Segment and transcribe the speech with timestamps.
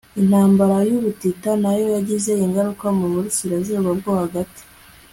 [0.21, 4.61] Intambara yubutita nayo yagize ingaruka muburasirazuba bwo hagati